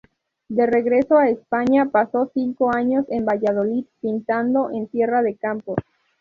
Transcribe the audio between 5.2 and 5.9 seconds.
de Campos.